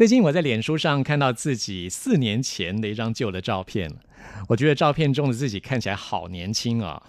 [0.00, 3.92] 最近我在脸书上看到自己四年前的一张旧的照片，
[4.48, 7.02] 我觉得照片中的自己看起来好年轻啊！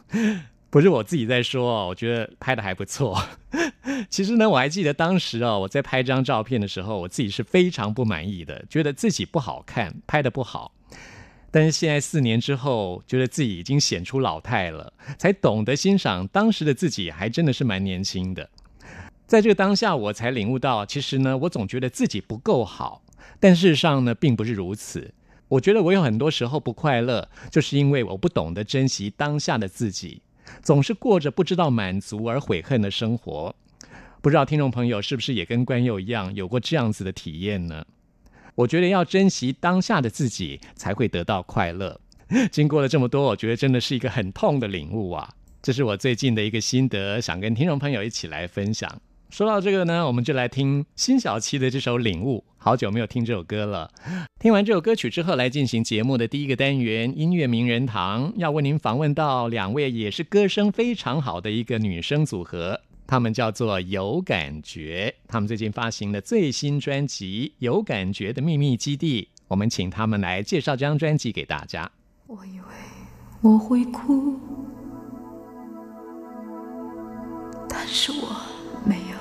[0.69, 3.17] 不是我自己在说，我觉得拍的还不错。
[4.11, 10.73] 其实呢，我还记得当时啊，我在拍这张照片的时候，我自己是非常不满意的，觉得自己不好看，拍的不好。
[11.49, 18.49] 但是现在四年之后，觉得自己已经显出老态了，才懂得欣赏当时的自己，还真的是蛮年轻的。
[19.31, 23.01] 在这个当下，我才领悟到，其实呢，我总觉得自己不够好，
[23.39, 25.13] 但事实上呢，并不是如此。
[25.47, 30.21] 我觉得我有很多时候不快乐，就是因为我不懂得珍惜当下的自己，
[30.61, 33.55] 总是过着不知道满足而悔恨的生活。
[34.21, 37.85] 不知道听众朋友是不是也跟关佑一样，有过这样子的体验呢？
[38.55, 42.01] 我觉得要珍惜当下的自己，才会得到快乐。
[42.51, 45.29] 经过了这么多，我觉得真的是一个很痛的领悟啊！
[45.61, 49.01] 这是我最近的一个心得，想跟听众朋友一起来分享。
[49.31, 52.43] 说到这个呢，我们就来听辛晓琪的这首《领悟》。
[52.57, 53.89] 好久没有听这首歌了。
[54.41, 65.15] 听完这首歌曲之后，来进行节目的第一个单元——音乐名人堂，要为您访问到两位也是歌声非常好的一个女生组合，她们叫做有感觉。
[65.29, 71.89] 她们最近发行的最新专辑《有感觉的秘密基地》，我们请她们来介绍这张专辑给大家。
[72.27, 72.65] 我以为
[73.39, 74.37] 我会哭，
[77.69, 78.27] 但是我
[78.85, 79.20] 没有。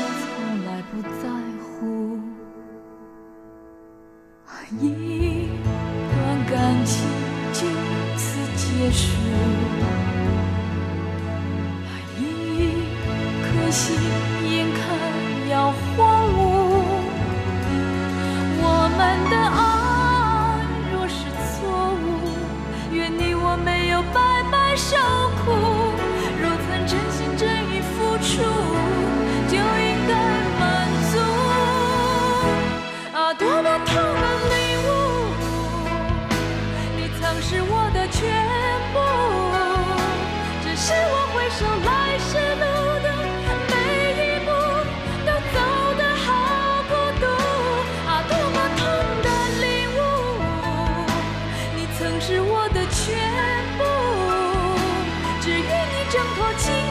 [56.11, 56.90] 挣脱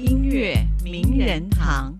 [0.00, 1.94] 音乐名人堂。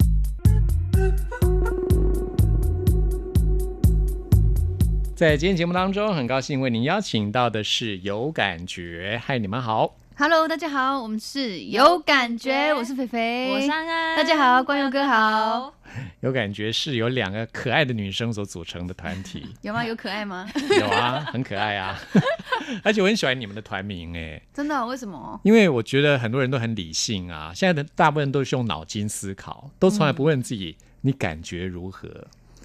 [5.14, 9.20] 在今天节目当中，很高兴为您邀请到的是有感觉。
[9.23, 9.94] 嗨，你们好。
[10.17, 15.75] Hello，大家好，我们是有感觉，我是肥肥，我是安安大家好，关佑哥好，
[16.21, 19.85] 有感觉是由两个可爱的女生所组成的团体， 有吗？
[19.85, 20.47] 有可爱吗？
[20.79, 21.99] 有啊，很可爱啊，
[22.85, 24.87] 而且我很喜欢你们的团名哎，真的哦？
[24.87, 25.41] 为什么？
[25.45, 32.09] 因为我觉得很多人都很理性啊，现在的大部分都是用脑筋思考，都从来不问自己你感觉如何。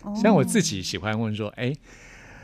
[0.03, 1.73] 哦像我自己喜欢问说，哎，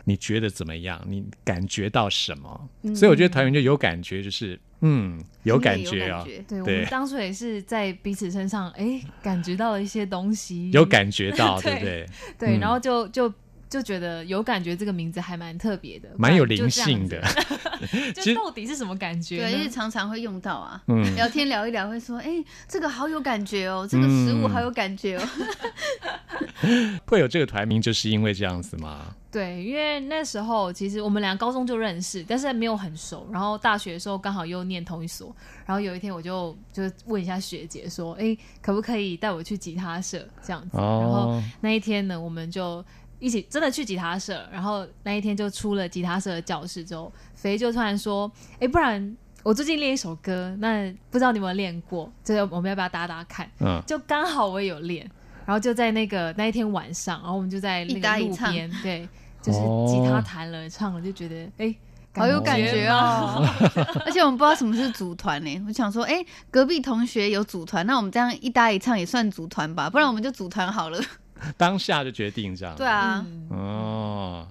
[0.06, 1.00] 你觉得怎么样？
[1.08, 2.69] 你感觉到什么？
[2.96, 11.80] 所以我觉得团员就有感觉，就是嗯，有感觉啊、对，我们当初也是在彼此身上，哎，感觉到了一些东西，有感觉到， 对对？
[11.80, 12.07] 不对？
[12.39, 12.60] 对，嗯。
[12.60, 13.31] 然后就就
[13.71, 17.23] 就觉得有感觉这个名字还蛮特别的，蛮有灵性的。
[18.13, 19.69] 就到底是什么感觉对，因为？
[19.69, 20.83] 常常会用到啊。
[20.88, 25.23] 嗯，聊天聊一聊，会说，哎、这个好有感觉哦，这个食物嗯好有感觉哦。
[27.07, 29.15] 会有这个团名，就是因为这样子吗？
[29.31, 33.25] 对，因为那时候其实我们俩高中就认识，但是没有很熟。
[33.31, 35.33] 然后大学的时候刚好又念同一所，
[35.65, 42.83] 然后有一天我就就问一下学姐说：“哎，可不可以带我去吉他社这样子？”然后哦，那一天呢，我们就
[43.21, 48.29] 一起真的去吉他社，然后那一天就出了吉他社的教室之后，肥就突然说
[48.59, 52.12] ：“哎，不然我最近练一首歌，那不知道你有没有练过？
[52.23, 55.10] 这个我们要不要打打看？”嗯，就刚好我也有练，
[55.46, 59.07] 然后就在那个那一天晚上，然后我们就在那一搭个一唱路边，对，
[59.41, 61.75] 就是哦吉他弹了唱了，就觉得哎。
[62.13, 63.41] 好有感觉哦！
[64.05, 65.63] 而且我们不知道什么是组团呢。
[65.65, 69.89] 我想说，哎、隔壁同学有组团，那我们这样一搭一唱也算组团吧？
[69.89, 71.00] 不然我们就组团好了。
[71.57, 72.75] 当下就决定这样。
[72.75, 72.86] 对。
[72.88, 74.48] 啊，嗯哦，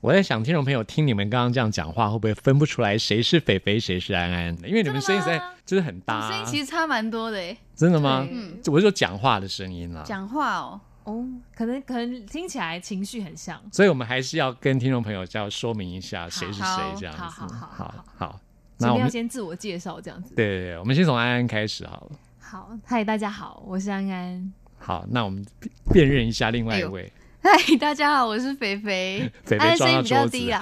[0.00, 4.68] 我在想，听众朋友听你们刚刚这样讲话，会不会分不出来谁是肥肥，谁是安安的？
[4.68, 7.56] 因为你们声音实在就是很搭、声音其实差蛮多的哎。
[7.74, 8.26] 真的吗？
[8.30, 10.02] 嗯我是说讲话的声音啦。
[10.04, 17.20] 讲话哦，哦，可能可能听起来情绪很像，所以我们还是要跟听众朋友要说明一下谁是谁好，这样子。
[17.22, 18.40] 好好好
[18.78, 20.34] 那我们先自我介绍这样子。
[20.34, 22.16] 对对对，我们先从安安开始好了。
[22.40, 24.52] 好，嗨，大家好，我是安安。
[24.84, 27.10] 好，那我们辨辨认一下另外一位，
[27.40, 29.30] 嗨，大家好，我是肥肥。
[29.46, 30.50] 肥肥声音比较低。
[30.50, 30.60] 啦，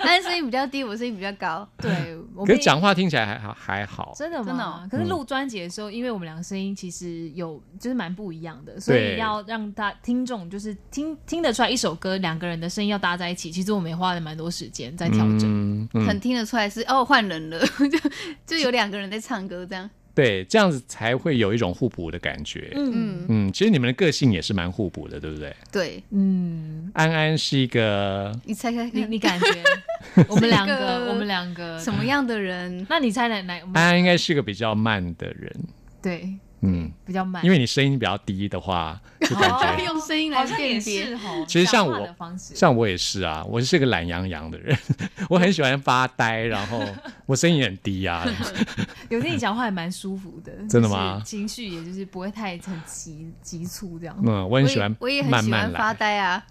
[0.00, 1.68] 安安声音比较低，我声音比较高。
[1.76, 4.14] 对，我可是讲话听起来还好还好。
[4.16, 4.88] 真的吗？
[4.90, 15.42] 真的可是录专辑的时候，因为我们两个声音其实有就是蛮不一样的，所以要让大听众就是听听得出来一首歌两个人的声音要搭在一起，其实我们也花了蛮多时间在调整。
[15.44, 18.10] 嗯嗯很听得出来是哦换人了， 就
[18.46, 19.88] 就有两个人在唱歌这样。
[20.18, 22.72] 对，这样子才会有一种互补的感觉。
[22.74, 25.54] 嗯嗯，嗯，其实你们的个性也是蛮互补的，对不对？
[25.70, 29.46] 对，嗯，安安是一个你猜猜看，你你感觉
[30.28, 32.04] 我们两个个我们两个什么？
[32.04, 32.84] 样的人？
[32.90, 33.54] 那你猜哪哪？
[33.74, 35.54] 安安应该是个比较慢的人，
[36.02, 36.28] 对
[36.60, 37.44] 嗯，比较慢。
[37.44, 44.76] 因为你声音比较低的话，就感哦觉用声音来辨别其实像我像我也是啊，我是个懒洋洋的人，
[45.30, 46.82] 我很喜欢发呆，然后
[47.26, 48.26] 我声音也很低啊。
[49.08, 54.16] 有听你讲话还蛮舒服的，真的吗情绪也就是不会太很急急促这样。
[54.24, 55.94] 嗯，我很喜欢我也很慢慢喜欢发。
[55.94, 56.44] 呆啊，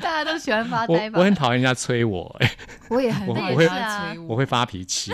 [0.00, 1.24] 大家都喜欢发呆吧我？
[1.24, 2.50] 很讨厌人家催我、哎，
[2.88, 4.26] 我也很我人家催我。
[4.28, 5.12] 我会发脾气，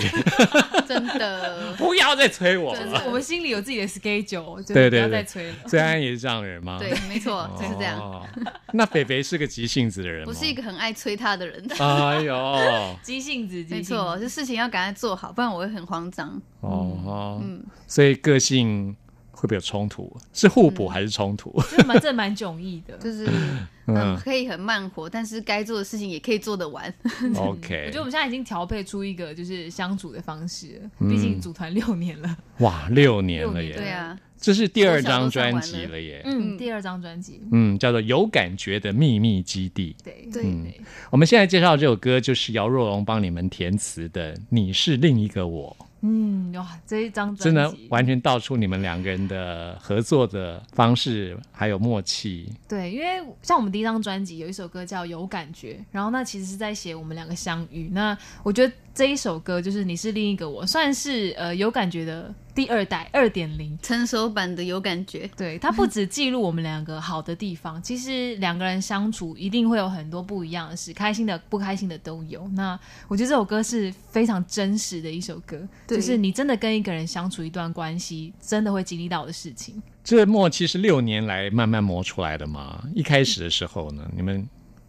[0.86, 3.02] 真的，不要再催我就是了。
[3.06, 5.54] 我们心里有自己的 schedule，就不要对对对再催了。
[5.66, 6.78] 虽然也是这样的人吗？
[6.80, 7.98] 对，没错，就是这样。
[7.98, 8.26] 哦。
[8.74, 10.26] 那北北是个急性子的人吗？
[10.28, 16.40] 我是一个很爱催他的人， 哎呦，急性子，没错，子就事情要赶快做好，不然我会很慌张。
[16.60, 18.96] 哦，嗯，所以个性
[19.42, 20.16] 会不会有冲突？
[20.32, 21.50] 是互补还是冲突？
[21.68, 22.96] 就是蛮这蛮迥异的。
[22.98, 26.94] 就是嗯嗯，可以很慢活，但是该做的事情也可以做得完。
[27.34, 32.36] OK，我觉得我们现在已经调配出一个就是相处的方式毕竟组团六年了。
[32.58, 33.72] 哇，六年了耶！
[33.72, 36.22] 对啊，这是第二张专辑了了耶。
[36.24, 39.96] 嗯，嗯第二张专辑，嗯，叫做《有感觉的秘密基地》。
[40.04, 40.80] 对对对，
[41.10, 52.52] 我们现在介绍这首歌就是姚若龙帮你们填词的《你是另一个我》，嗯，哇，这一张真的，完全道出你们两个人的合作的方式还有默契。
[52.68, 57.88] 对，因为像我们第一张专辑有一首歌叫《有感觉》，然后那其实是在写我们两个相遇。
[57.92, 63.78] 那我觉得这一首歌就是你是另一个我，算是呃有感觉的第二代二点零。
[63.82, 72.46] 成熟版的有感觉，对，它不只记录我们两个好的地方，其实两个人相处一定会有很多不一样的事，开心的、不开心的都有。
[72.48, 79.82] 那我觉得这首歌是非常真实的一首歌，就是你真的跟一个人相处一段关系，真的会经历到的事情。
[80.04, 82.84] 这默契是六年来慢慢磨出来的嘛？
[82.94, 84.46] 一开始的时候呢，你们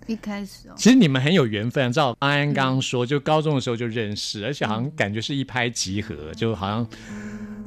[0.07, 1.91] 一开始哦，其实你们很有缘分。
[1.91, 6.87] 照安安刚刚说，就高中的时候就认识，而且好像感觉是一拍即合，就好像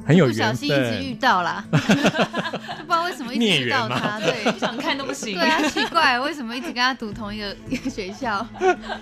[0.05, 1.13] 很有缘分不小心一直遇。
[1.15, 4.51] 到啦，就 不知道为什么一直遇到他，对。
[4.51, 5.33] 不想看都不行。
[5.35, 8.45] 对啊，奇怪，为什么一直跟他读同一个一个学校？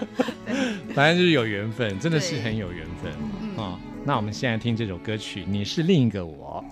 [0.93, 3.11] 反正就是有缘分，真的是很有缘分
[3.41, 3.79] 嗯哦。
[4.05, 6.63] 那我们现在听这首歌曲《你是另一个我》。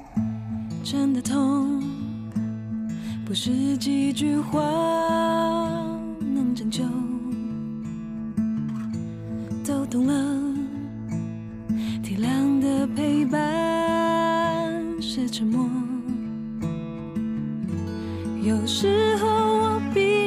[0.89, 1.82] 真的痛，
[3.25, 4.62] 不是几句话
[6.34, 6.84] 能拯救。
[9.66, 10.13] 都懂了，
[12.04, 13.42] 体谅的陪伴
[15.02, 15.70] 是沉默。
[18.42, 20.23] 有时候我比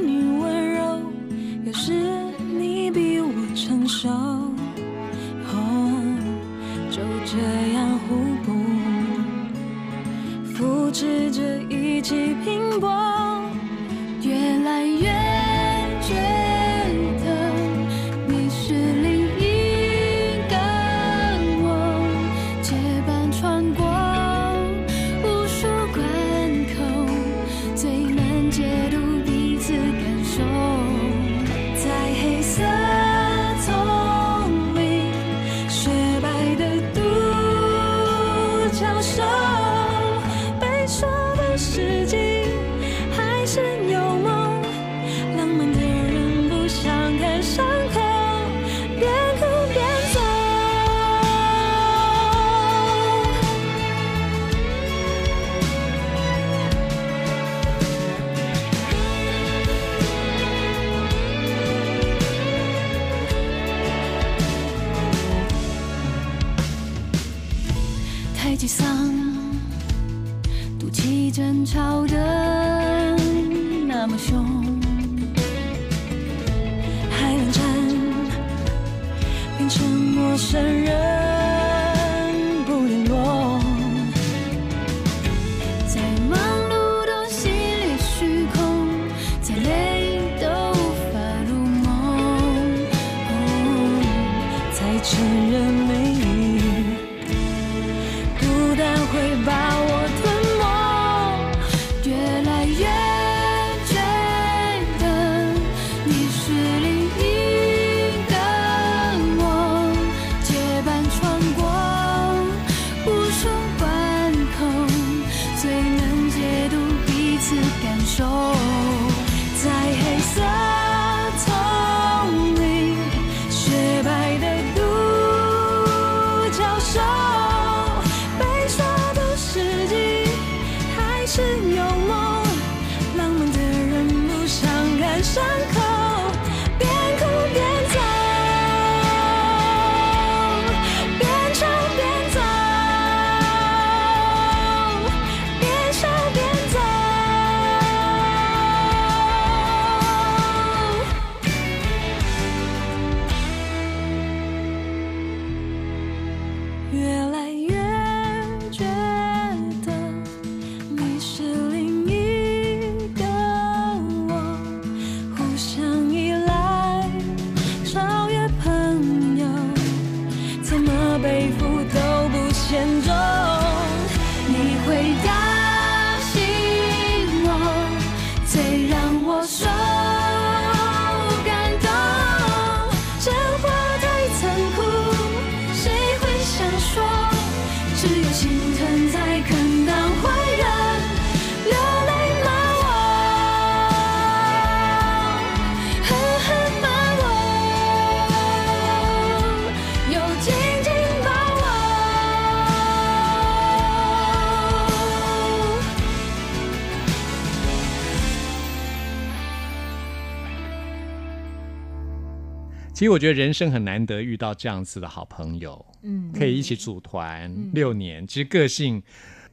[212.97, 219.03] 其实我觉得人生很难得遇到这样子的好朋友，嗯，可以一起组团六年，其实个性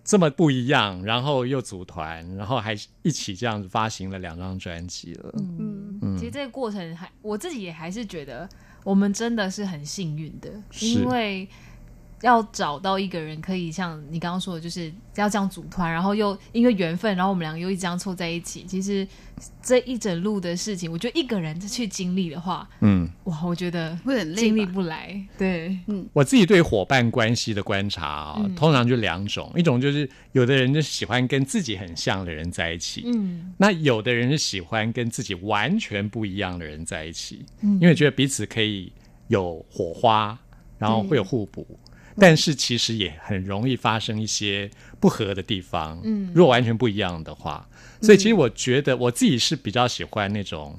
[0.01, 5.29] 这么不一样，然后又组团，然后还一起这样子发行了两张专辑了。
[5.37, 6.17] 嗯，嗯。
[6.17, 8.47] 其实这个过程还我自己也还是觉得
[8.85, 11.45] 我们真的是很幸运的，因为
[12.23, 18.63] 要找到一个人可以像你刚刚说的，就是要这样组团，然后又因为缘分，然后我们两个又一直这样凑在一起。
[18.63, 19.05] 其实
[19.61, 24.65] 这一整路的事情，我觉得一个人去经历的话，嗯，哇，我觉得会很累经历。
[24.65, 25.21] 不来。
[25.37, 38.89] 对，嗯我自己对伙伴关系的观察啊、嗯通常就两种，一种就是有的人就喜欢跟自己很像的人在一起，嗯那有的人是喜欢跟自己完全不一样的人在一起，嗯因为觉得彼此可以
[39.27, 40.39] 有火花，
[40.77, 41.67] 然后会有互补。
[42.17, 46.31] 但是其实也很容易发生一些不合的地方，嗯。
[46.33, 47.67] 如果完全不一样的话，
[48.01, 50.77] 所以其实我觉得我自己是比较喜欢那种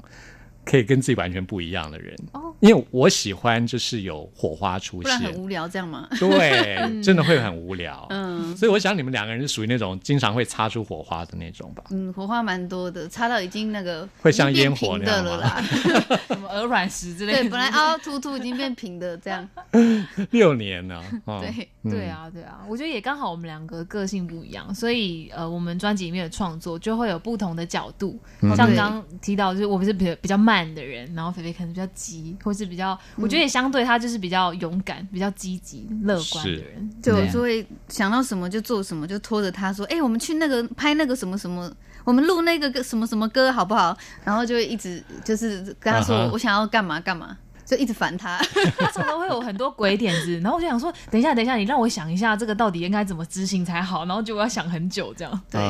[0.65, 6.09] 可以跟自己完全不一样的人，哦因为我喜欢就是有火花出现不然很，无聊这样吗？
[6.19, 8.07] 对， 真的会很无聊。
[8.11, 11.85] 嗯所以我想你们两个人是属于那种经常会擦出火花的那种吧？
[11.91, 15.63] 嗯，火花蛮多的，擦到已经那个会像烟火那样吗的了啦。
[16.29, 17.41] 什么鹅卵石之类的。
[17.43, 19.47] 对，本来凹凹凸凸已经变平的这样。
[20.31, 28.19] 六年了，哦、对，嗯对啊，对啊，我觉得也刚好我们两个个性不一样，所以呃，我们专辑里面的创作就会有不同的角度。
[28.41, 36.91] 嗯像刚刚提到，就是我们是比较比较慢的人，然后菲菲可能比较急，或是比较，我觉得也相对他就是比较勇敢、比较积极、乐观的人。
[37.03, 41.73] 就对我就会想到什么就做什么，就拖着他说：“哎、我们去那个拍那个什么什么，
[42.05, 48.39] 我们录那个歌什么什么歌好不好？”然后就会一直就是跟他说我想要干嘛干嘛，就一直烦他。
[48.79, 55.41] 他常常会有很多鬼点子， 然后我就想说，等一下，等一下，你让我想一下，这个到底应该怎么执行才好，然后就要想很久这样。
[55.51, 55.61] 对，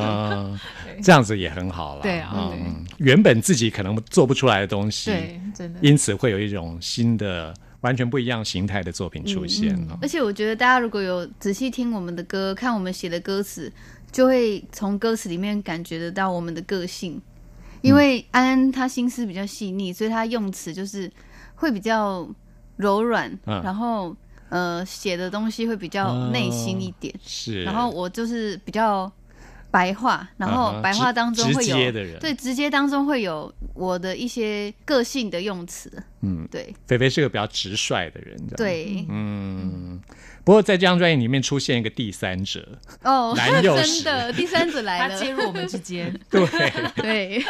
[1.02, 2.02] 这样子也很好了。
[2.02, 2.50] 对啊
[2.98, 5.80] 原本自己可能做不出来的东西，对，真的。
[5.83, 13.72] 因此会有一种新的、完全不一样形态的作品出现嗯哦而且我觉得大家如果有仔细听我们的歌，看我们写的歌词，
[14.11, 17.20] 就会从歌词里面感觉得到我们的个性。
[17.83, 21.11] 因为安安他心思比较细腻，所以他用词就是
[21.64, 22.29] 会比较
[22.77, 23.62] 柔软，嗯。
[23.62, 24.14] 然后
[24.50, 27.12] 呃写的东西会比较内心一点。
[27.24, 27.64] 是。
[27.64, 29.11] 然后我就是比较
[29.70, 32.18] 白话，然后白话当中会有、直接的人。
[32.20, 36.74] 对直接当中会有我的一些个性的用词，嗯，对。
[36.87, 39.98] 菲菲是个比较直率的人，对、嗯。
[40.44, 42.68] 不过在这张专辑里面出现一个第三者，
[43.02, 46.46] 哦，蓝又真的第三者来了，他介入我们之间， 对，
[46.96, 47.44] 对，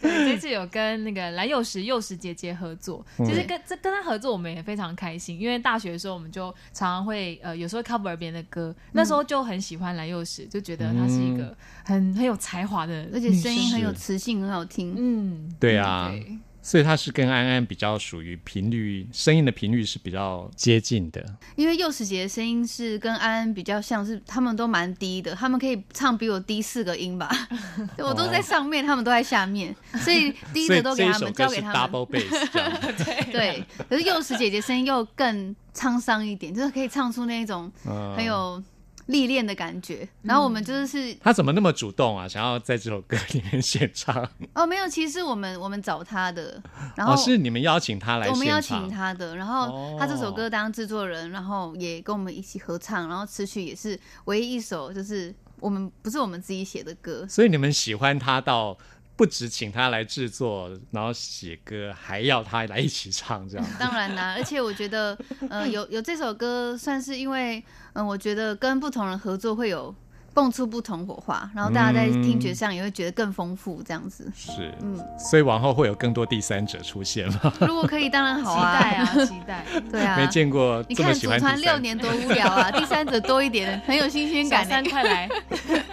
[0.00, 3.26] 这次有跟那个蓝幼时幼时姐姐合作，嗯。
[3.26, 14.94] 其实跟这跟他合作我们也非常开心，因为大学的时候我们就常常会呃有时候 cover 别人的歌，那时候就很喜欢蓝幼时，就觉得她是一个很很有才华的，而且声音很有磁性，很好听。
[14.96, 21.24] 嗯，对啊，对所以他是跟安安比较属于频率，声音的频率是比较接近的。
[21.56, 27.30] 因为幼时姐的声音是跟安安比较像是，他们都蛮低的，他们可以唱比我低四个音吧，
[27.98, 31.76] 我都在上面，他们都在下面，所以低的都给他们，交给他们。
[31.76, 33.32] double bass。
[33.32, 38.62] 对，可是幼时姐姐声音又更沧桑一点，就是可以唱出那种嗯很有
[39.08, 40.08] 历练的感觉。
[40.22, 42.26] 然后我们就是是他怎么那么主动啊？
[42.26, 44.26] 想要在这首歌里面献唱？
[44.54, 46.62] 哦，没有，其实我们我们找他的，
[46.96, 58.76] 然后哦，是你们邀请他来我们邀请他的，然后他这首歌当制作人，然后也跟我们一起合唱，然后词曲也是唯一一首就是我们不是我们自己写的歌，所以你们喜欢他到
[59.18, 63.66] 不止请他来制作，然后写歌，还要他来一起唱，这样。
[63.76, 65.18] 当然啦，而且我觉得，
[65.50, 67.60] 呃，有有这首歌算是因为，
[67.94, 69.92] 嗯、我觉得跟不同人合作会有
[70.38, 74.30] 蹦出不同火花，然后大家在听觉上也会觉得更丰富，这样子。
[74.36, 77.52] 是，嗯，所以往后会有更多第三者出现吗？
[77.66, 79.64] 如果可以，当然好啊 期啊，待啊，期待。
[79.90, 84.68] 对啊，没见过你看组这么喜欢团六年多无聊啊， 第三者多一点，很有新鲜感欸。
[84.70, 85.28] 三快来，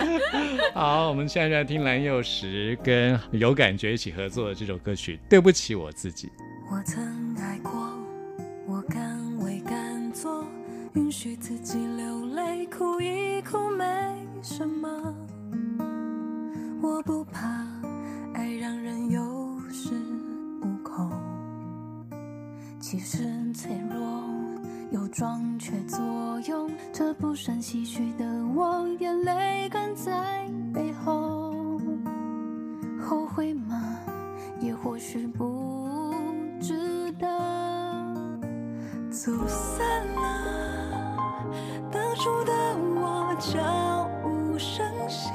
[0.75, 6.27] 好，我们现在就来听蓝又时跟有感觉一起合作的这首歌曲《对不起我自己》。
[6.71, 7.71] 我曾爱过，
[8.67, 10.45] 我敢为敢做，
[10.93, 12.67] 允许自己流泪，
[14.47, 14.87] 什么？
[16.79, 17.47] 我不怕，
[18.35, 19.19] 爱让人有
[19.71, 19.91] 恃
[20.61, 21.09] 无恐。
[22.79, 24.23] 其实脆弱，
[24.91, 25.99] 有装却作
[26.47, 26.69] 用。
[26.93, 28.23] 这不算唏嘘的
[28.55, 31.51] 我，眼泪哽在背后。
[33.01, 33.97] 后悔吗？
[34.59, 36.13] 也或许不
[36.61, 37.27] 值得。
[39.09, 41.17] 走散了，
[41.91, 42.53] 当初的
[42.95, 44.05] 我叫。
[44.55, 45.33] 不伤心，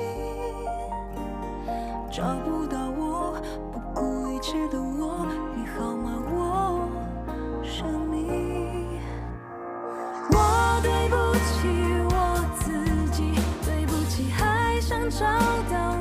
[2.10, 3.34] 找不到我，
[3.70, 6.10] 不顾一切的我，你好吗？
[6.32, 8.98] 我想你。
[10.30, 11.68] 我对不起
[12.08, 12.16] 我
[12.60, 12.72] 自
[13.12, 15.26] 己，对不起还想找
[15.70, 15.99] 到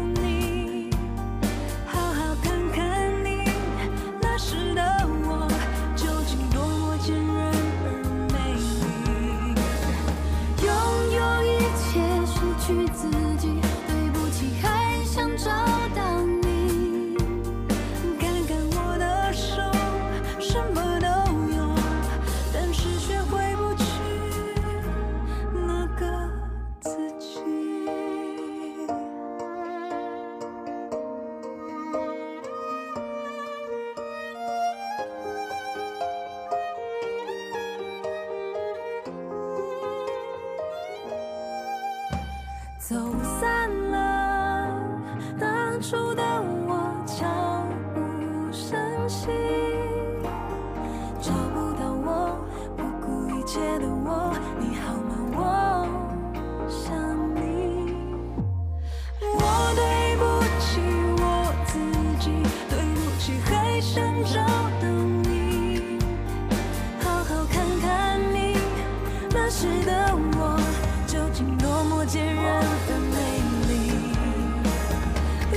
[69.50, 70.62] 当时的我，
[71.08, 73.18] 究竟多么坚韧而美
[73.66, 74.14] 丽。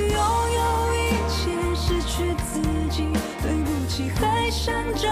[0.00, 0.16] 拥
[0.56, 0.60] 有
[0.96, 0.96] 一
[1.28, 2.56] 切，失去自
[2.88, 5.10] 己，对不起，还想找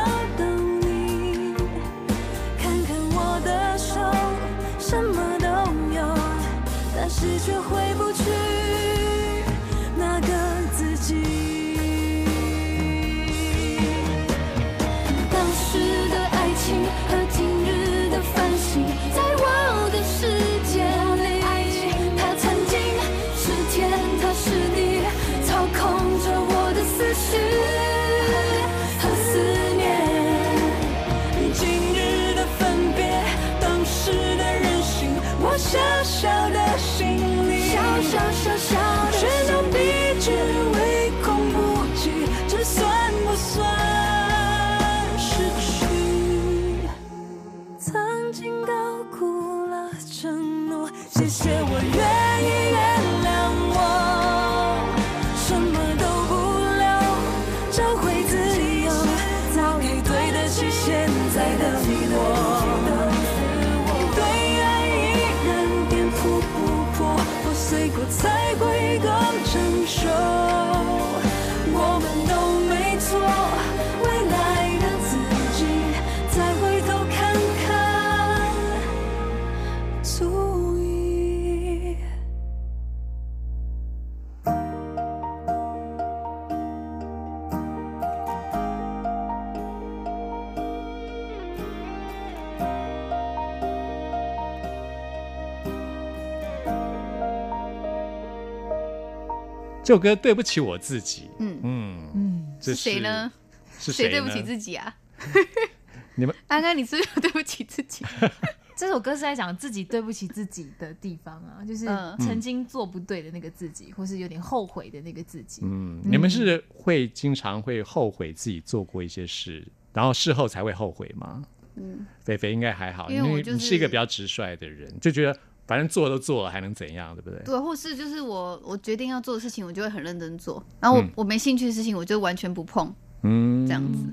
[99.90, 103.32] 这首歌对不起我自己，嗯，嗯，嗯，这是谁呢？
[103.76, 104.94] 是谁对不起自己啊？
[106.14, 108.04] 你们安安，你是不是有对不起自己？
[108.76, 115.62] 这首歌是在讲自己对不起自己的地方啊，就是嗯曾经做不对的那个自己，或是有点后悔的那个自己。
[115.64, 121.42] 嗯，你们是会经常会后悔自己做过一些事，然后事后才会后悔吗？
[121.74, 125.36] 嗯，菲菲应该还好，因为你是一个比较直率的人，就觉得
[125.70, 127.38] 反正做都做了，还能怎样，对不对？
[127.44, 131.08] 对，或是就是我我决定要做的事情，我就会很认真做，然后我、嗯。
[131.14, 134.12] 我没兴趣的事情，我就完全不碰，嗯，这样子。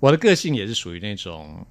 [0.00, 1.64] 我的个性也是属于那种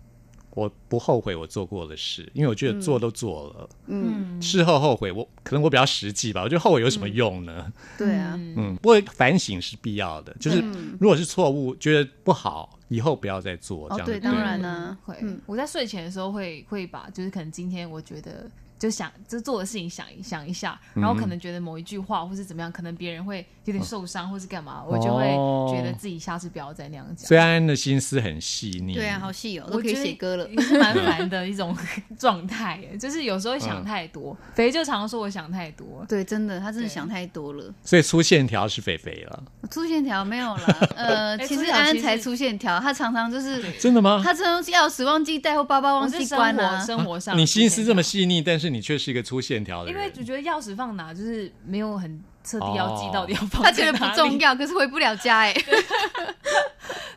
[0.51, 7.73] 我不后悔我做过的事，因为我觉得做都做了，嗯，事后后悔，我可能我比较实际吧，我觉得后悔有什么用呢？
[7.99, 10.97] 对啊，嗯，不过反省是必要的，就是嗯。
[10.97, 25.25] 如果是错误，觉得不好，以后不要再做，这哦，对，当然呢、会嗯，我在睡前的时候会会把，就是可能今天我觉得就想就做的事情想一想一下，然后可能觉得某一句话或是怎么样，可能别人会有点受伤或是干嘛，我就会
[25.73, 27.27] 觉得自己下次不要再那样讲。
[27.27, 30.47] 所以安安的心思很细腻，对啊，好细哦，都可以写歌了。
[30.49, 31.75] 也是蛮烦的一种
[32.17, 34.35] 状态， 就是有时候会想嗯太多。
[34.53, 37.73] 肥就常说我想太多，对，真的，他真的想太多了。
[37.83, 44.21] 所以粗线条是肥肥了，粗线条没有了，呃， 哎其实安安才粗线条，他常常就是真的吗？
[44.23, 46.83] 他真的钥匙忘记带或包包忘记关啊。
[46.85, 49.93] 生活上你心思这么细腻，但是是你却是一个粗线条的人。
[49.93, 55.53] 因为我觉得钥匙放哪就是没有很彻底要记到底要放他觉得不哪里重要，可是回不了家哎。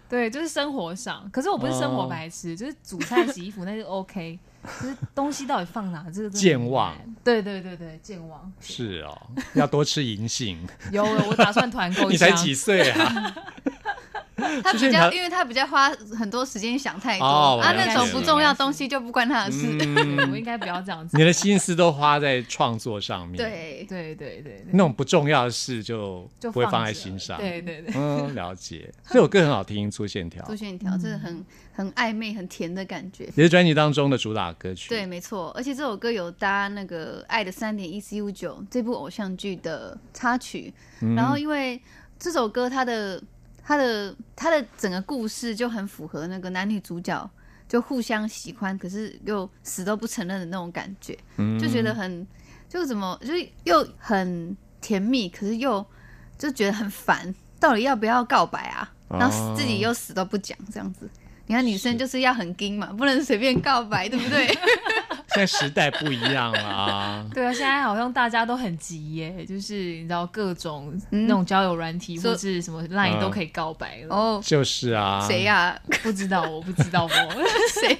[0.08, 1.28] 对，就是生活上。
[1.30, 4.38] 可是我不是生活哦白痴，就是煮菜、洗衣服那就 OK。
[4.82, 7.16] 就是东西到底放哪，这个真的很健忘难。
[7.22, 8.52] 对对对对，健忘。
[8.60, 9.16] 是哦，
[9.54, 10.58] 要多吃银杏。
[10.90, 12.28] 有了，我打算团购一你下。
[12.28, 13.34] 才几岁啊？
[14.62, 19.66] 他比较，因为他比较花很多时间想太多啊，那种不重要的东西就不关他的事。
[19.80, 21.16] 嗯我应该不要这样子。
[21.18, 27.38] 你的心思都花在创作上面。，对，对对对对，那种不重要的事就就不会放在心上。
[27.38, 28.92] 对对对，嗯，了解。
[29.08, 33.24] 这首歌很好听，粗线条粗线条真的很很暧昧、很甜的感觉。
[33.34, 34.88] 也是专辑当中的主打歌曲。
[34.88, 40.72] 对，，没错，而且这首歌有搭那个《爱的三点一 CU 九》这部偶像剧的插曲，
[41.16, 41.80] 然后因为
[42.18, 43.22] 这首歌它的
[43.68, 47.30] 它的他的整个故事就很符合那个男女主角
[47.68, 51.14] 就互相喜欢，可是又死都不承认的那种感觉，
[51.60, 52.26] 就觉得很
[52.66, 55.84] 就怎么就是又很甜蜜，可是又
[56.38, 58.90] 就觉得很烦，到底要不要告白啊？
[59.10, 61.06] 然后自己又死都不讲，这样子。
[61.46, 64.46] 你看女生就是要很硬嘛，不能随便告白，对不对？
[65.38, 67.26] 现在时代不一样了啊。
[67.32, 74.14] 对啊，现在好像大家都很急耶，就是你知道各种嗯那种交友软体、说或是什么 Line 嗯都可以告白了。
[74.14, 75.42] 哦，就是啊，谁？
[75.44, 75.78] 呀？
[76.02, 77.08] 不知道，我不知道我。
[77.80, 77.96] 谁？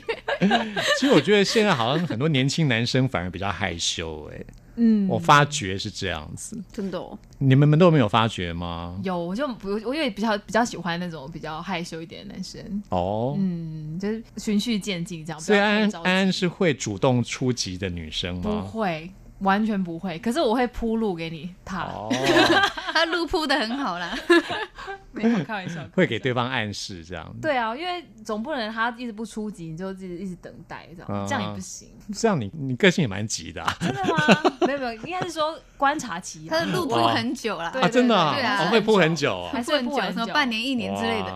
[0.98, 4.37] 其实我觉得现在好像很多年轻男生反而比较害羞、哎，
[4.79, 6.59] 嗯，我发觉是这样子。
[6.73, 8.99] 真的哦，你们们都没有发觉吗？
[9.03, 15.41] 有，我就不，我因为比较比较喜欢那种比较害羞一点的男生，哦，嗯，就是循序渐进这样。
[15.41, 18.61] 所以安安安是会主动出击的女生吗不吗？
[18.62, 20.18] 会，完全不会。
[20.18, 22.09] 可是我会铺路给你踏，哦，
[22.92, 24.16] 他路铺的很好啦。
[25.12, 25.81] 没有开玩笑。
[25.94, 27.35] 会给对方暗示这样。
[27.42, 31.88] 对啊，因为总不能他一直不出击，你就自己一直等待这样，啊这样也不行。
[32.14, 33.77] 这样你你个性也蛮急的啊。
[33.81, 34.53] 真的吗？
[34.66, 36.51] 没有没有，应该是说观察期啊。
[36.51, 39.62] 他的路铺很久啦，对啊，真的啊，对啊哦会铺很久哦还。
[39.62, 41.35] 是铺很久，什么半年、一年之类的哇，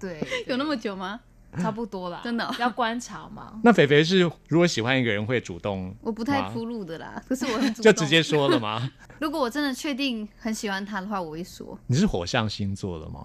[0.00, 1.20] 对，有那么久吗？
[1.60, 3.54] 差不多啦，真的哦要观察嘛。
[3.64, 7.92] 那肥肥是如果喜欢一个人会主动，我不太哇铺路的啦，可是我很主动。
[7.92, 8.90] 就直接说了吗？
[9.20, 11.78] 如果我真的确定很喜欢他的话，我会说。
[11.86, 13.24] 你是火象星座的吗？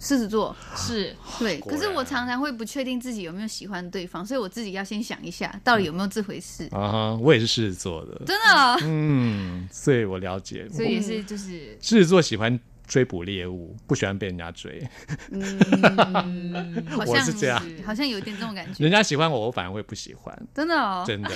[0.00, 6.68] 狮子座，是，对，可是我常常会不确定自己有没有喜欢对方，所以我自己要先想一下，到底有没有这回事。
[6.70, 10.68] 啊哈，我也是狮子座的，真的哦，嗯，所以我了解。
[10.68, 12.56] 所以也是就是狮子座喜欢
[12.88, 14.82] 追捕猎物，不喜欢被人家追。
[15.30, 18.82] 嗯， 我是这样好像有点这种感觉。
[18.82, 20.36] 人家喜欢我，我反而会不喜欢。
[20.54, 21.30] 真的哦，真的，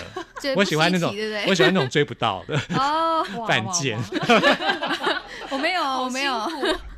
[0.57, 1.15] 我喜欢那种？
[1.47, 3.99] 我喜欢那种追不到的哦， 犯贱。
[5.51, 6.51] 我没有，我没有。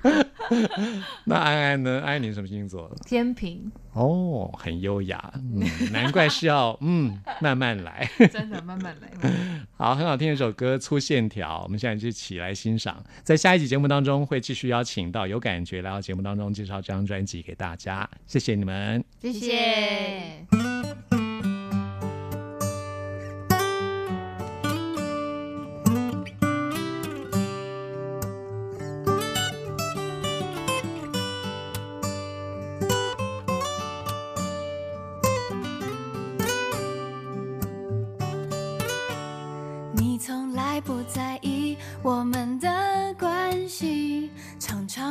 [1.24, 2.00] 那安安呢？
[2.04, 2.94] 安安你什么星座？
[3.06, 8.08] 天平哦，很优雅，嗯，难怪是要嗯 慢慢来。
[8.30, 9.30] 真的慢慢来。
[9.76, 13.02] 好，很好听的一首歌《粗线条》，我们现在就一起来欣赏。
[13.22, 18.08] 在下一集节目当中，会继续邀请到有感觉来到节目当中介绍这张专辑给大家。
[18.26, 19.02] 谢谢你们。
[19.20, 20.46] 谢谢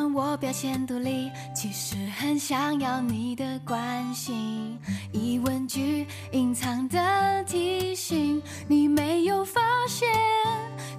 [0.07, 4.77] 我表现独立，其实很想要你的关心。
[5.11, 10.09] 疑问句隐藏的提醒，你没有发现，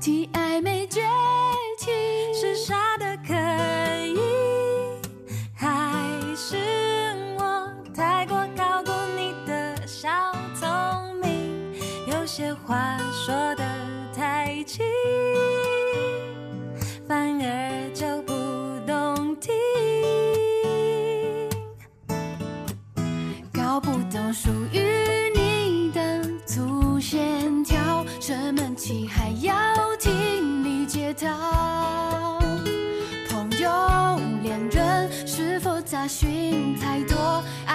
[0.01, 0.87] 提暧昧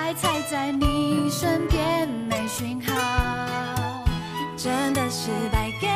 [0.10, 4.04] 爱才在你身边没讯号，
[4.58, 5.88] 真的是败给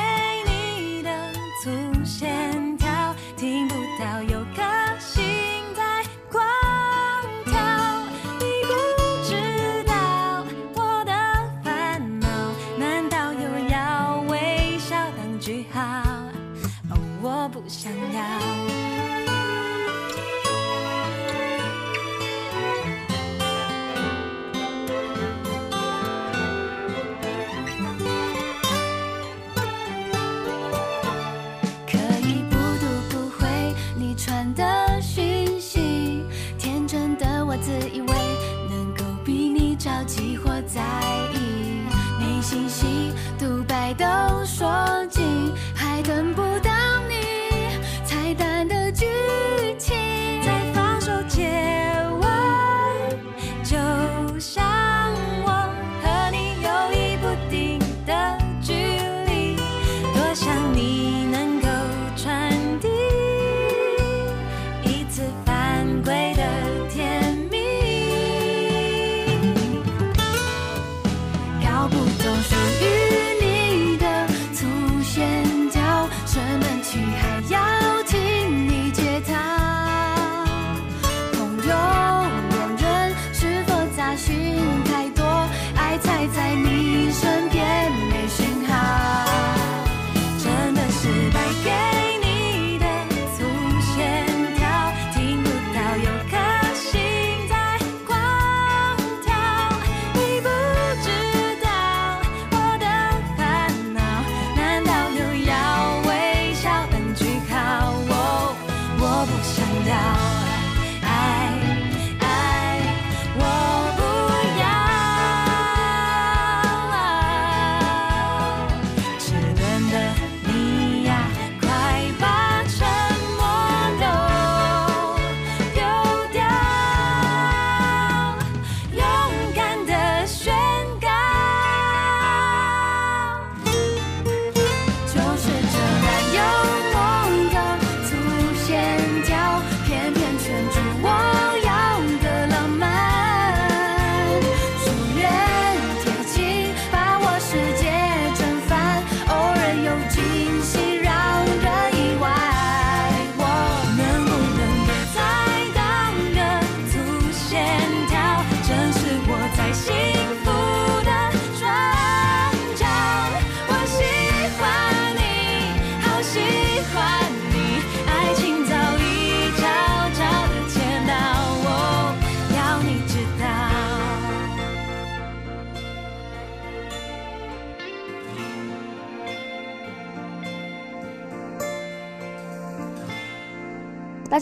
[0.45, 1.71] 你的出
[2.06, 2.62] 现
[40.06, 40.82] 激活在
[41.34, 41.82] 意，
[42.20, 44.06] 内心戏独白都
[44.46, 45.03] 说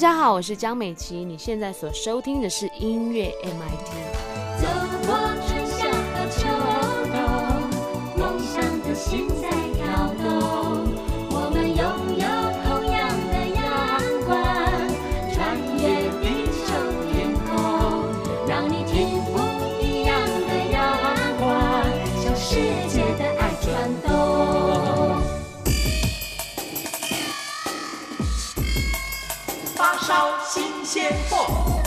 [0.01, 3.85] 家好，我是江美琪，你现在所收听的是音乐 MIT。
[4.59, 4.67] 走
[5.05, 5.13] 过
[5.45, 6.49] 春夏和秋
[7.13, 7.21] 冬，
[8.17, 9.85] 梦想的心在跳
[10.17, 10.25] 动。
[11.29, 11.85] 我们拥
[12.17, 12.25] 有
[12.65, 12.97] 同样
[13.29, 13.61] 的阳
[14.25, 14.33] 光，
[15.35, 15.37] 穿
[15.77, 16.65] 越地球
[17.13, 17.53] 天空，
[18.49, 19.37] 让你听不
[19.85, 20.81] 一样的阳
[21.37, 21.45] 光，
[22.23, 22.57] 向世
[22.89, 23.30] 界的
[30.91, 31.81] 鲜货。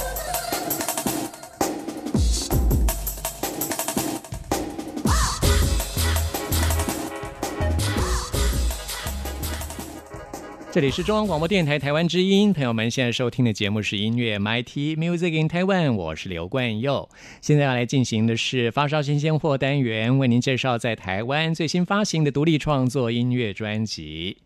[10.72, 17.06] 这里是中央广播电台台湾之音，朋友们现在收听的节目是音乐 MIT Music in Taiwan，我是刘冠佑。
[17.42, 24.38] 现在要来进行的是发烧新鲜货单元，为您介绍在台湾最新发行的独立创作音乐专辑。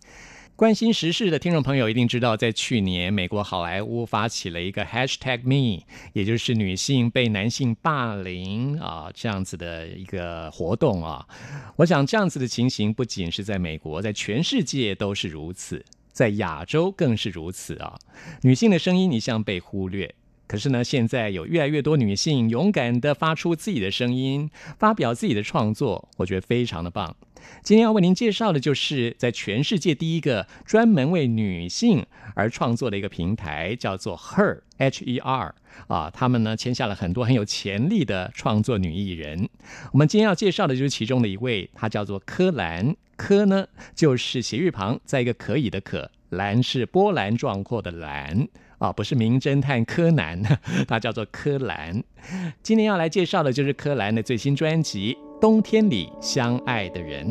[0.58, 5.84] 关心时事的听众朋友一定知道，在去年，美国好莱坞发起了一个 Hashtag Me，
[6.14, 11.24] 也就是女性被男性霸凌啊这样子的一个活动啊。
[11.76, 17.96] 我想这样子的情形不仅是在美国，在全世界都是如此，在亚洲更是如此啊。
[18.42, 20.12] 女性的声音一向被忽略。
[20.48, 27.14] 可是呢，现在有越来越多女性勇敢地发出自己的声音，发表自己的创作，我觉得非常的棒。
[27.62, 35.54] 今天要为您介绍的就是在全世界第一个专门为女性而创作的一个平台，叫做 Her H E R
[35.86, 39.48] 啊，他们呢签下了很多很有潜力的创作女艺人。
[39.92, 42.96] 我们今天要介绍的就是其中的一位，她叫做柯兰。
[43.16, 43.66] 柯呢
[43.96, 48.48] 就是斜玉旁，在一个可以的可，兰是波澜壮阔的兰。
[48.78, 50.40] 啊，不是名侦探柯南，
[50.86, 52.00] 他叫做柯蓝。
[52.62, 57.30] 今天要来介绍的就是柯蓝的最新专辑《冬天里相爱的人》。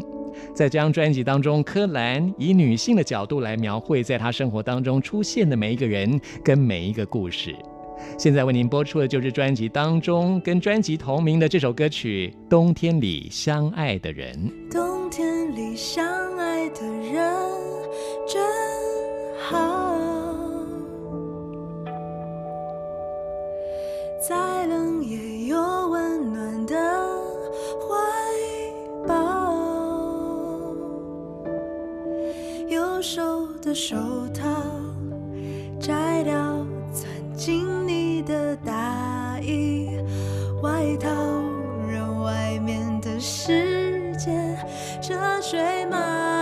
[0.53, 7.55] 在这张专辑当中，柯蓝以女性的角度来描绘在她生活当中出现的每一个人跟每一个故事。
[8.17, 14.35] 现在为您播出的就是专辑当中跟专辑同名的这首歌曲《冬天里相爱的人》。
[14.71, 16.05] 冬天里相
[16.37, 17.33] 爱的人
[18.27, 18.43] 真
[19.39, 19.95] 好，
[24.29, 26.75] 再冷也有温暖的
[33.67, 33.97] 的手
[34.29, 34.45] 套
[35.77, 37.05] 摘掉钻
[37.35, 39.89] 进你的大衣
[40.63, 41.09] 外套
[41.91, 44.31] 让外面的世界
[45.01, 46.36] 车水马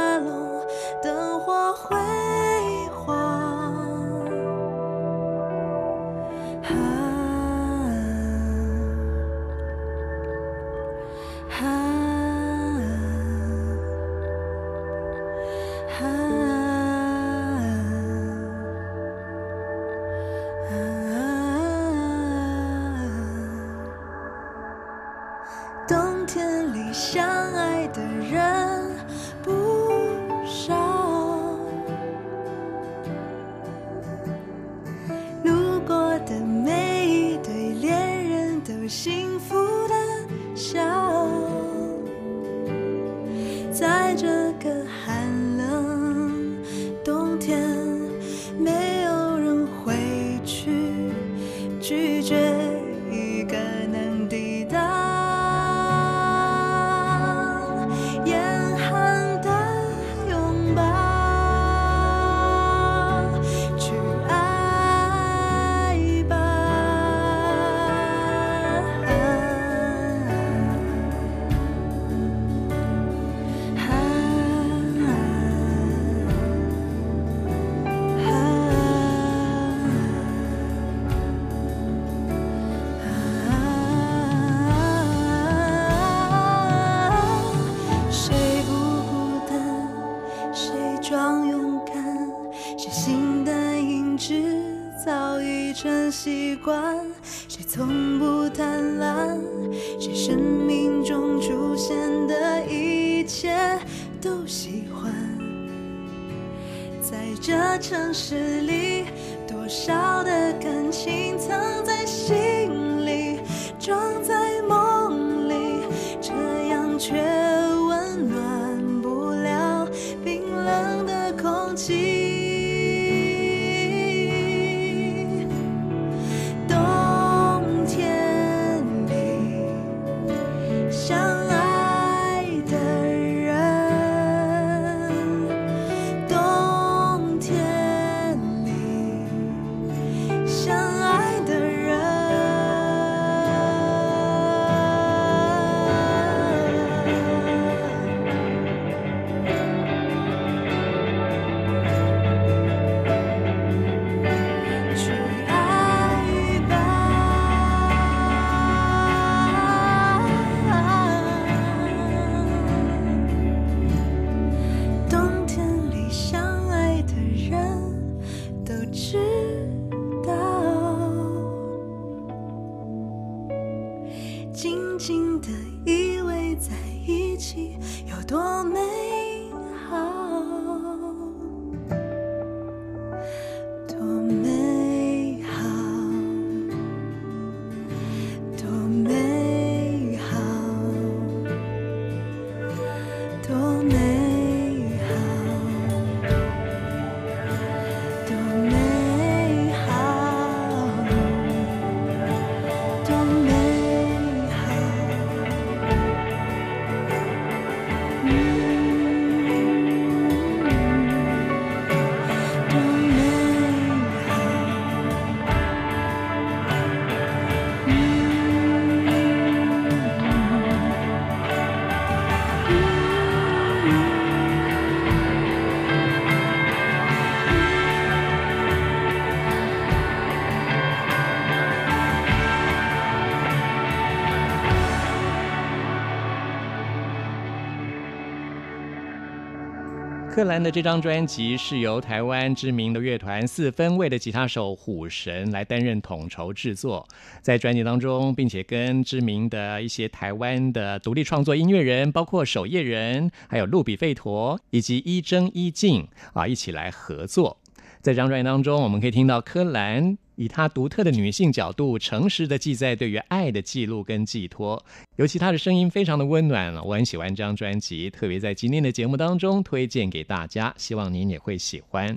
[240.35, 247.07] 克兰的这张专辑是由台湾知名的乐团四分卫的吉他手虎神来担任统筹制作，
[247.41, 257.57] 在专辑当中，并且跟知名的一些台湾的独立创作音乐人，包括守夜人、还有路比费陀以及一真一静啊，一起来合作。
[258.05, 264.79] 在这张专辑当中，我们可以听到柯蓝以她独特的女性角度，诚实的记载对于爱的记录跟寄托。
[265.15, 272.15] 尤其她的声音非常的温暖，我很喜欢这张专辑，特别在今天的节目当中推荐给大家，希望您也会喜欢。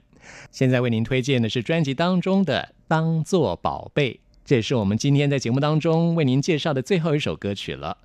[0.51, 4.12] 现在为您推荐的是专辑当中的《当做宝贝》，
[4.45, 7.97] 这也是我们今天在节目当中为您介绍的最后一首歌曲了。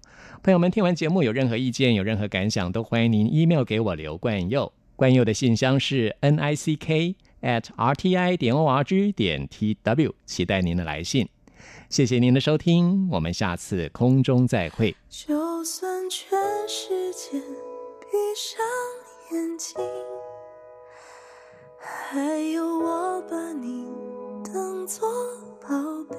[0.41, 4.71] 朋友们，听完节目有任何意见、有任何感想，都欢迎您 email 给我刘冠佑。
[4.95, 11.29] 冠佑的信箱是 n i c k at r t i 点 o r g 点 t w，期待您的来信。
[11.89, 14.95] 谢谢您的收听，我们下次空中再会。
[15.09, 18.65] 就算全世界闭上
[19.31, 19.75] 眼睛，
[21.79, 23.85] 还有我把你
[24.43, 25.07] 当作
[25.61, 25.69] 宝
[26.09, 26.17] 贝。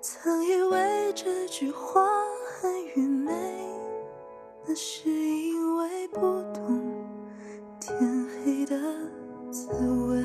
[0.00, 2.02] 曾以为这句话
[2.60, 3.32] 很愚昧，
[4.66, 6.20] 那是因为不
[6.52, 6.82] 懂
[7.80, 8.76] 天黑的
[9.50, 9.68] 滋
[10.08, 10.24] 味。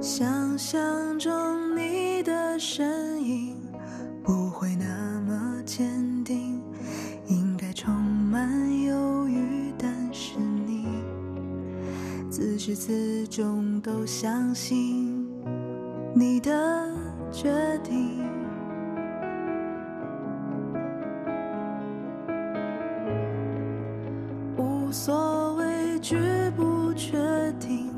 [0.00, 1.41] 想象中
[12.84, 15.24] 始终都相信
[16.16, 16.50] 你的
[17.30, 17.48] 决
[17.84, 18.24] 定。
[24.56, 26.16] 无所畏惧
[26.56, 27.12] 不确
[27.60, 27.88] 定，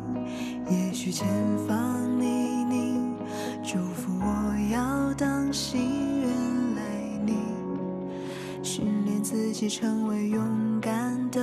[0.71, 1.27] 也许前
[1.67, 3.17] 方泥泞，
[3.63, 5.81] 祝福我要当心
[6.21, 6.29] 原
[6.77, 6.83] 来
[7.25, 7.33] 你，
[8.63, 11.41] 训练自己成为勇敢的